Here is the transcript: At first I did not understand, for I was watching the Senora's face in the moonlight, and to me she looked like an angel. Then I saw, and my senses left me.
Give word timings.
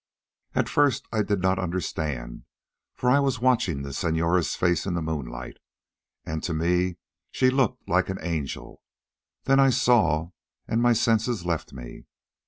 At 0.55 0.67
first 0.67 1.05
I 1.13 1.21
did 1.21 1.41
not 1.43 1.59
understand, 1.59 2.45
for 2.95 3.07
I 3.07 3.19
was 3.19 3.39
watching 3.39 3.83
the 3.83 3.93
Senora's 3.93 4.55
face 4.55 4.87
in 4.87 4.95
the 4.95 5.01
moonlight, 5.03 5.57
and 6.25 6.41
to 6.41 6.55
me 6.55 6.97
she 7.29 7.51
looked 7.51 7.87
like 7.87 8.09
an 8.09 8.17
angel. 8.19 8.81
Then 9.43 9.59
I 9.59 9.69
saw, 9.69 10.31
and 10.67 10.81
my 10.81 10.93
senses 10.93 11.45
left 11.45 11.71
me. 11.71 12.05